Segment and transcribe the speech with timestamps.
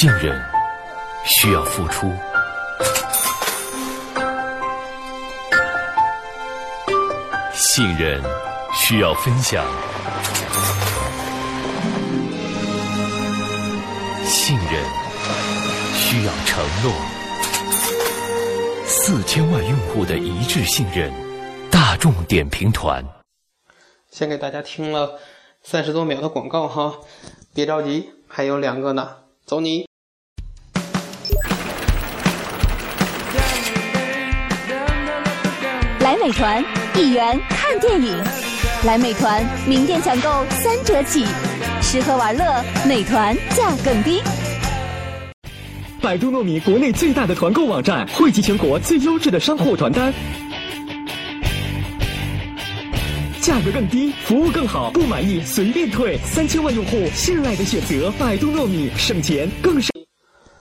[0.00, 0.42] 信任
[1.26, 2.10] 需要付出，
[7.52, 8.18] 信任
[8.72, 9.62] 需要分享，
[14.24, 14.82] 信任
[15.92, 16.94] 需要承诺。
[18.86, 21.12] 四千万用户的一致信任，
[21.70, 23.04] 大众点评团。
[24.10, 25.18] 先给大家听了
[25.62, 26.94] 三十多秒的广告哈，
[27.52, 29.89] 别着急，还有两个呢，走你！
[36.20, 36.62] 美团，
[36.94, 38.14] 一元看电影。
[38.84, 41.24] 来美团，名店抢购三折起，
[41.80, 42.44] 吃喝玩乐，
[42.86, 44.20] 美团价更低。
[46.02, 50.12] 百度糯米国内最大的团购网站，汇集全国最优质的商户团单，
[53.40, 56.18] 价格更低，服务更好，不满意随便退。
[56.18, 59.90] 三千万用户信赖的选择，百度糯米，省钱更省。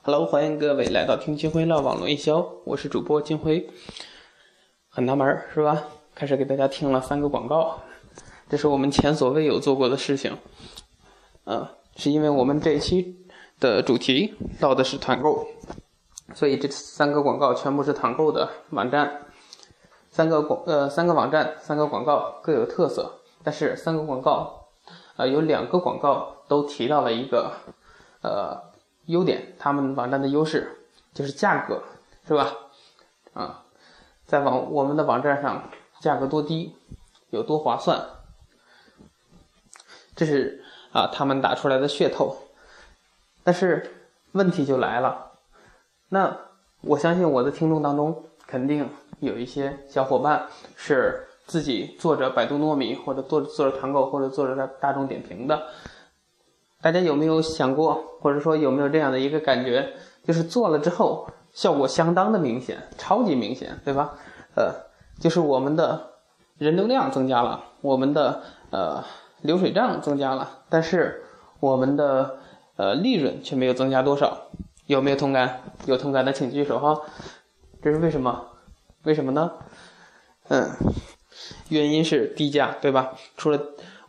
[0.00, 3.66] Hello，欢迎各位来到听金辉唠网络营销，我是主播金辉。
[4.94, 5.84] 很纳闷儿是吧？
[6.14, 7.80] 开始给大家听了三个广告，
[8.50, 10.36] 这是我们前所未有做过的事情。
[11.44, 13.24] 嗯、是因为我们这一期
[13.58, 15.48] 的主题唠的是团购，
[16.34, 19.22] 所以这三个广告全部是团购的网站。
[20.10, 24.68] 三个广呃三个网站三个广告各有特色，但是三个广告
[25.16, 27.52] 呃有两个广告都提到了一个
[28.20, 28.60] 呃
[29.06, 31.82] 优点，他们网站的优势就是价格，
[32.28, 32.52] 是吧？
[33.32, 33.64] 啊，
[34.26, 35.70] 在网我们的网站上
[36.00, 36.74] 价格多低，
[37.30, 38.00] 有多划算，
[40.16, 42.36] 这是啊他们打出来的噱头。
[43.44, 43.90] 但是
[44.32, 45.32] 问题就来了，
[46.08, 46.36] 那
[46.82, 48.88] 我相信我的听众当中肯定
[49.20, 55.68] 有一些小伙伴是自己做着百度糯米，或者做做着团购，或者做着大大众点评的。
[56.80, 59.92] 大家有没有想过，或者说有没有这样的一个感觉，
[60.24, 64.14] 就是做了之后效果相当的明显，超级明显，对吧？
[64.56, 64.74] 呃，
[65.20, 66.10] 就是我们的
[66.58, 69.04] 人流量增加了，我们的呃
[69.40, 71.24] 流水账增加了，但是
[71.60, 72.38] 我们的
[72.76, 74.48] 呃利润却没有增加多少，
[74.86, 75.62] 有没有同感？
[75.86, 77.00] 有同感的请举手哈。
[77.82, 78.46] 这是为什么？
[79.04, 79.50] 为什么呢？
[80.48, 80.70] 嗯，
[81.68, 83.14] 原因是低价，对吧？
[83.36, 83.58] 除了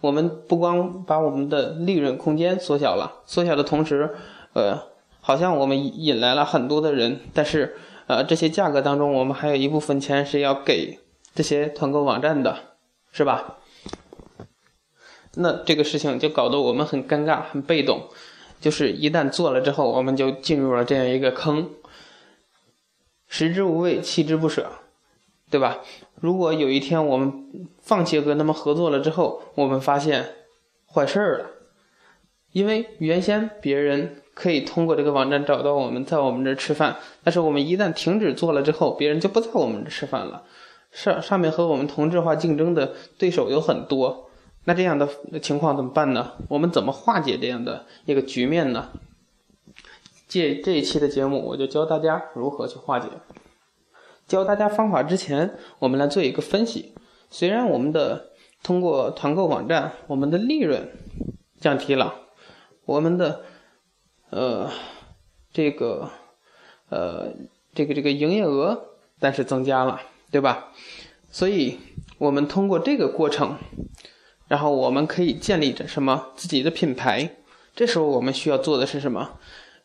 [0.02, 4.16] 我们不光把我们的利润空间缩小了，缩小的同时，
[4.54, 4.78] 呃，
[5.26, 11.00] 好像我们引来了很多的人，但是呃，这些价格当中，我们还有一部分钱是要给
[11.34, 12.76] 这些团购网站的，
[13.14, 13.60] 是吧？
[15.36, 18.10] 那这个事情就搞得我们很尴尬、很被动，
[18.60, 21.70] 就是一旦做了之后，我们就进入了这样一个坑，
[23.30, 24.70] 食之无味，弃之不舍，
[25.50, 25.80] 对吧？
[26.20, 30.36] 如果有一天我们放弃和他们合作了之后，我们发现
[30.94, 31.46] 坏事儿了，
[32.52, 40.44] 因为原先别人可以通过这个网站找到我们，在我们这儿吃饭，但是我们一旦停止做了之后，别人就不在我们这儿吃饭了。
[40.92, 44.30] 上上面和我们同质化竞争的对手有很多，
[44.66, 45.08] 那这样的
[45.42, 46.34] 情况怎么办呢？
[46.50, 48.90] 我们怎么化解这样的一个局面呢？
[50.28, 53.08] 借这一期的节目，我就教大家如何去化解。
[54.28, 56.96] 教大家方法之前，我们来做一个分析。
[57.30, 58.30] 虽然我们的
[58.64, 60.90] 通过团购网站，我们的利润
[61.60, 62.14] 降低了，
[62.86, 63.42] 我们的
[64.34, 64.70] 呃
[65.52, 66.10] 这个
[66.90, 67.32] 呃
[67.74, 70.02] 这个这个营业额但是增加了，
[70.32, 70.72] 对吧？
[71.30, 71.78] 所以
[72.18, 73.58] 我们通过这个过程，
[74.48, 77.38] 然后我们可以建立着什么自己的品牌。
[77.76, 79.40] 这时候我们需要做的是什么？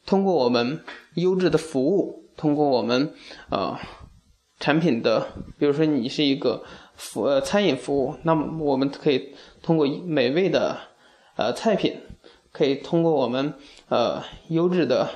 [0.07, 0.83] 通过我们
[1.15, 3.13] 优质的服务，通过我们
[3.51, 3.79] 呃。
[4.61, 5.25] 产品的，
[5.57, 6.65] 比如说你是一个
[6.97, 9.33] 服呃餐饮服务，那么我们可以
[9.63, 10.77] 通过美味的
[11.37, 11.97] 呃菜品，
[12.59, 13.55] 可以通过我们
[13.89, 15.09] 呃优质的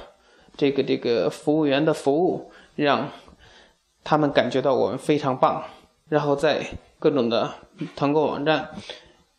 [0.56, 3.08] 这个这个服务员的服务，让
[4.04, 5.64] 他们感觉到我们非常棒，
[6.08, 6.64] 然后在
[7.00, 7.50] 各种的
[7.96, 8.68] 团购网站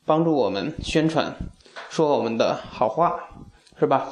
[0.06, 1.34] 帮助我们宣传，
[1.90, 3.18] 说我们的好话，
[3.80, 4.06] 是吧？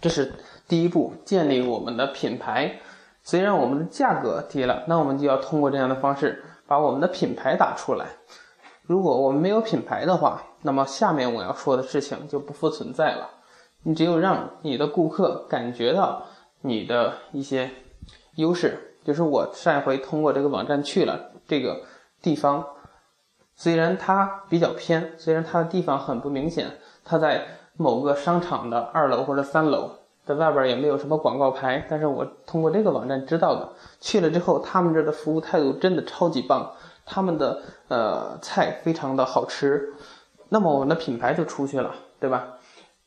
[0.00, 0.32] 这是
[0.66, 2.80] 第一步，建立我们的品牌。
[3.22, 8.06] 虽然我们的价格低了，那我们就要通过这样的方式把我们的品牌打出来。
[8.84, 13.28] 如果我们没有品牌的话，那么下面我要说的事情就不复存在了。
[13.82, 16.22] 你只有让你的顾客感觉到
[16.60, 17.70] 你的一些
[18.36, 21.82] 优势，就是我上一回通过这个网站去了这个
[22.20, 22.64] 地方，
[23.54, 29.90] 虽然它比较偏，虽然它的地方很不明显，它在某个商场的二楼或者三楼。
[30.24, 33.68] 在外边也没有什么广告牌，但是我通过这个网站知道的，
[34.00, 36.70] 去了之后，他们这的服务态度真的超级棒，
[37.04, 39.92] 他们的呃菜非常的好吃，
[40.52, 42.58] 那么我们的品牌就出去了，对吧？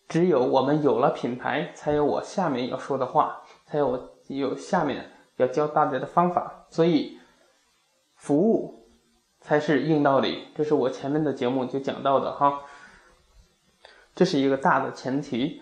[0.07, 6.65] 只有我们有了品牌，才有我下面要说的话，才有我有下面要教大家的方法。
[6.71, 7.19] 所以，
[8.15, 8.87] 服务
[9.41, 10.47] 才是硬道理。
[10.55, 12.61] 这是我前面的节目就讲到的哈。
[14.15, 15.61] 这是一个大的前提。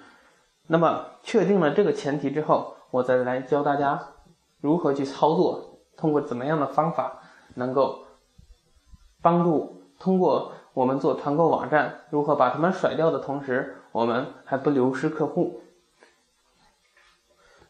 [0.68, 4.01] 那么，确定了这个前提之后，我再来教大家
[4.62, 7.21] 如何去操作，通过怎么样的方法
[7.56, 8.06] 能够
[9.21, 15.61] 帮助通过我们做团购网站，如何把他们甩掉的同时，我们还不流失客户。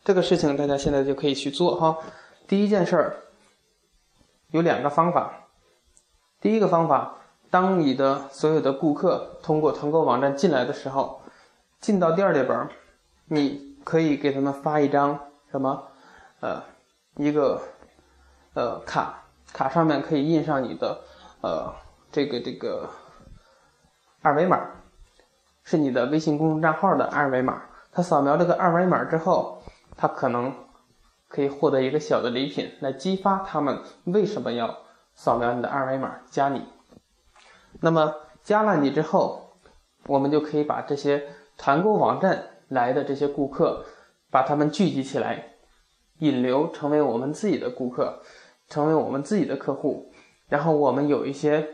[0.04, 1.98] 这个事情大家现在就可以去做哈。
[2.48, 3.18] 第一件事儿
[4.52, 5.48] 有两个方法。
[6.42, 7.16] 第一个方法，
[7.50, 11.22] 当你的所有的顾客通过团购网站进来的时候，
[11.80, 12.70] 进到店里边。
[13.28, 15.18] 你可以给他们发一张
[15.50, 15.88] 什么，
[16.42, 16.62] 呃，
[17.16, 17.62] 一个
[18.54, 19.24] 呃卡，
[19.54, 21.00] 卡上面可以印上你的
[21.42, 21.74] 呃
[22.14, 22.90] 这个这个
[24.22, 24.66] 二维码，
[25.66, 27.64] 是你的微信公众账号的二维码。
[27.92, 29.62] 他扫描这个二维码之后，
[29.98, 30.54] 他可能
[31.28, 34.78] 可以获得一个小的礼品，来激发他们为什么要
[35.14, 36.66] 扫描你的二维码加你。
[37.82, 38.14] 那么
[38.44, 39.58] 加了你之后，
[40.06, 41.28] 我们就可以把这些
[41.58, 42.50] 团购网站。
[42.70, 43.86] 来的这些顾客，
[44.32, 45.50] 把他们聚集起来，
[46.20, 48.24] 引流成为我们自己的顾客，
[48.68, 50.12] 成为我们自己的客户。
[50.48, 51.70] 然后我们有一些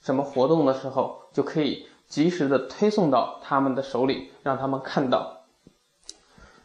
[0.00, 5.44] 什么活动的时候，就可以及时的推送到他们的手里，让他们看到。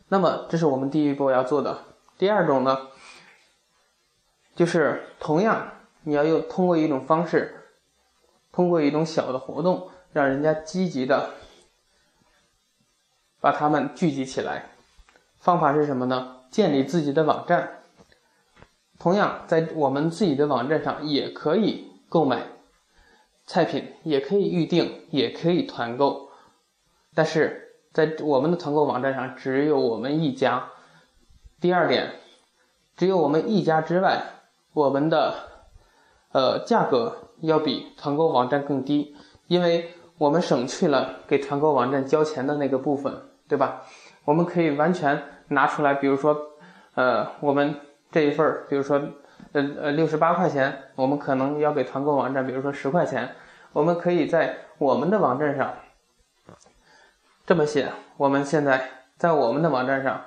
[0.10, 1.86] 那么这是我们第一步要做的。
[2.18, 2.90] 第二种呢，
[4.56, 5.72] 就是同样
[6.04, 7.68] 你要用通过一种方式，
[8.52, 11.32] 通过一种小的活动，让人家积极的。
[13.40, 14.70] 把他们聚集起来，
[15.40, 16.42] 方法是什么呢？
[16.52, 17.82] 建立自己的网站。
[19.00, 22.46] 同样，在我们自己的网站上也可以购买
[23.52, 26.30] 菜品，也可以预定，也可以团购。
[27.14, 30.70] 但是在我们的团购网站上，只有我们一家。
[31.60, 32.14] 第二点，
[32.96, 34.24] 只有我们一家之外，
[34.72, 35.34] 我们的
[36.32, 39.18] 呃价格要比团购网站更低，
[39.48, 43.28] 因为我们省去了给团购网站交钱的那个部分。
[43.52, 43.84] 对吧？
[44.24, 46.34] 我们可以完全拿出来，比如说，
[46.96, 47.76] 呃，我们
[48.10, 48.98] 这一份儿，比如说，
[49.52, 53.36] 呃呃，六十八块钱，我们可能要给团购网站，比如说十块钱，
[53.74, 55.74] 我们可以在我们的网站上
[57.46, 60.22] 这么写：我们现在在我们的网站上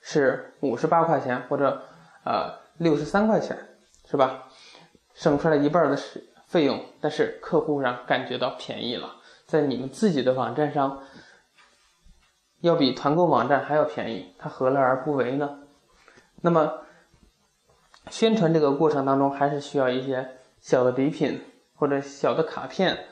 [0.00, 1.84] 是五十八块钱，或者
[2.24, 3.56] 呃六十三块钱，
[4.08, 4.44] 是吧？
[5.14, 9.16] 省出来一半的费费用，但是客户上感觉到便宜了，
[9.46, 11.02] 在你们自己的网站上。
[12.60, 15.60] 要比团购网站还要便宜，他何乐而不为呢？
[16.40, 16.80] 那么，
[18.10, 21.40] 宣传这个过程当中，还是需要一些小的礼品
[21.78, 23.06] 或者小的卡片，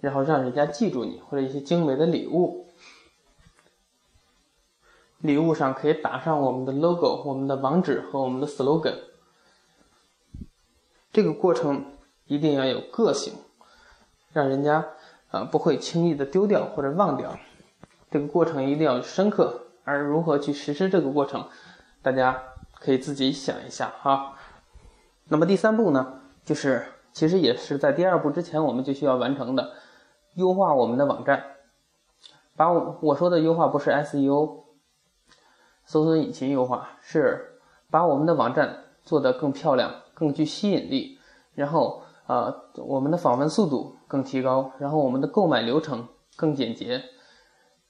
[0.00, 2.68] 然后让人家记住你，或者一些精美的礼物。
[5.18, 8.96] 礼物上可以打上我们的 logo、我们的网址和我们的 slogan。
[11.12, 11.92] 这个过程
[12.26, 13.34] 一定要有个性，
[14.32, 14.84] 让人家
[15.30, 17.38] 啊不会轻易的丢掉或者忘掉。
[18.10, 21.48] 这个过程一定要深刻，而如何去实施这个过程，
[22.02, 22.42] 大家
[22.74, 24.36] 可以自己想一下哈。
[25.28, 29.72] 那么第三步呢，就是其实也是在第二步之前我们就需要完成的，
[30.34, 31.44] 优化我们的网站。
[32.56, 34.64] 把我我说的优化不是 SEO，
[35.84, 37.58] 搜索引擎优化，是
[37.90, 41.18] 把我们的网站做得更漂亮、更具吸引力，
[41.54, 46.06] 然后呃我们的访问速度更提高，然后我们的购买流程
[46.36, 47.02] 更简洁。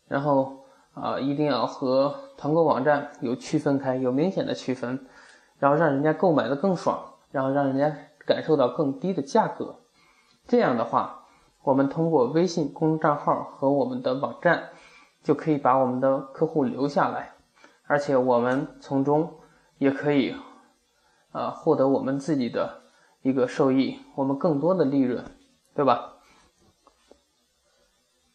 [0.09, 5.07] 然后啊，一定要和团购网站有区分开，有明显的区分，
[5.59, 9.77] 然后让人家购买的更爽，然后让人家感受到更低的价格。
[10.47, 11.27] 这样的话，
[11.63, 14.71] 我们通过微信公众账号和我们的网站，
[15.23, 17.35] 就可以把我们的客户留下来，
[17.87, 19.35] 而且我们从中
[19.79, 20.35] 也可以
[21.31, 22.83] 啊获得我们自己的
[23.23, 25.25] 一个收益，我们更多的利润，
[25.75, 26.15] 对吧？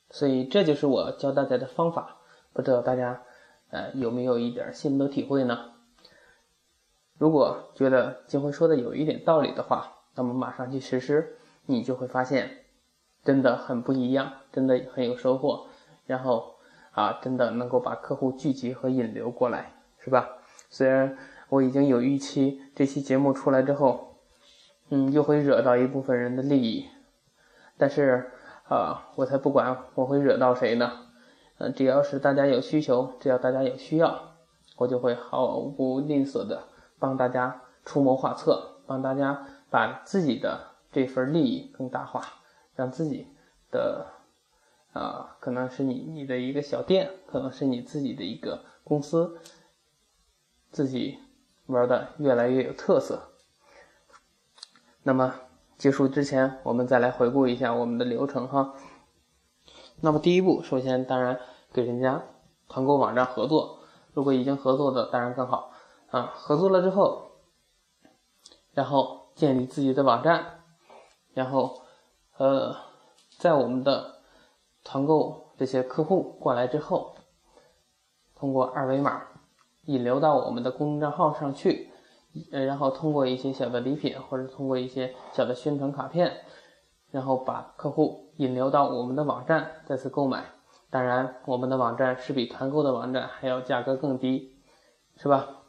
[0.09, 2.15] 所以这就是我教大家的方法，
[2.53, 3.21] 不知道大家
[3.69, 5.73] 呃有没有一点心得体会呢？
[7.17, 12.65] 如果觉得金辉说的有一点道理的话，那么马上去实施，你就会发现
[13.23, 15.67] 真的很不一样，真的很有收获，
[16.05, 16.55] 然后
[16.91, 20.29] 啊真的能够把客户聚集和引流过来，是吧？
[20.69, 21.17] 虽然
[21.49, 24.15] 我已经有预期，这期节目出来之后，
[24.89, 26.85] 嗯，又会惹到一部分人的利益，
[27.77, 28.31] 但是。
[28.69, 30.91] 啊，我才不管我会惹到谁呢，
[31.57, 34.33] 嗯，只要是大家有需求，只要大家有需要，
[34.75, 36.63] 我就会毫不吝啬的
[36.99, 42.21] 帮大家出谋划策，帮大家把自己的这份利益更大化，
[42.75, 43.27] 让自己
[43.71, 44.07] 的
[44.93, 49.39] 啊，可能是你你的一个小店，可能是你自己的一个公司，
[50.71, 51.19] 自己
[51.67, 53.33] 玩的越来越有特色。
[55.03, 55.35] 那么
[55.77, 58.73] 结束之前，我们再来回顾一下我们的流程哈。
[60.01, 61.39] 那么第一步，首先当然
[61.71, 62.23] 给人家
[62.67, 63.79] 团购网站合作，
[64.13, 65.71] 如果已经合作的当然更好
[66.09, 66.33] 啊。
[66.35, 67.31] 合作了之后，
[68.73, 70.61] 然后建立自己的网站，
[71.33, 71.81] 然后
[72.37, 72.75] 呃，
[73.37, 74.21] 在我们的
[74.83, 77.15] 团购这些客户过来之后，
[78.35, 79.23] 通过二维码
[79.85, 81.91] 引流到我们的公众账号上去。
[82.51, 86.41] 呃，然后通过一些小的礼品，或者通过一些小的宣传卡片，
[87.09, 90.45] 然后把客户引流到我们的网站再次购买。
[90.91, 94.55] 当然，我们的网站是比团购的网站还要价格更低，
[95.15, 95.63] 是吧？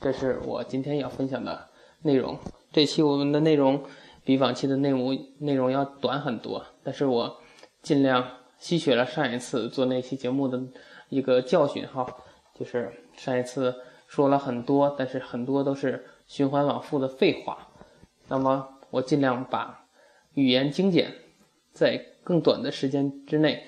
[0.00, 1.68] 这是我今天要分享的
[2.02, 2.38] 内容。
[2.72, 3.82] 这期我们的内容
[4.24, 7.40] 比往期的内容内容要短很多，但是我
[7.82, 8.24] 尽量
[8.58, 10.62] 吸取了上一次做那期节目的
[11.08, 12.06] 一个教训哈，
[12.58, 13.74] 就是上一次。
[14.08, 17.68] 说了很多，但是很多都是循环往复的废话。
[18.28, 19.84] 那么我尽量把
[20.32, 21.12] 语言精简，
[21.72, 23.66] 在更短的时间之内，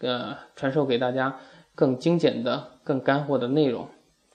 [0.00, 1.40] 呃，传授给大家
[1.74, 3.88] 更精简的、更干货的内容，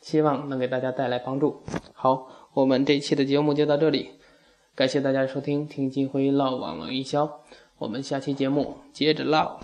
[0.05, 1.63] 希望能给大家带来帮助。
[1.91, 4.11] 好，我们这期的节目就到这里，
[4.75, 7.25] 感谢大家收听《听金辉唠网络营销》，
[7.79, 9.59] 我们下期节目接着唠。